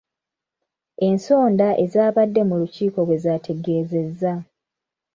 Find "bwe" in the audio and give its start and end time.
3.07-3.17